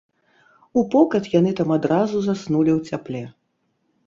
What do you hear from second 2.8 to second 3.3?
цяпле.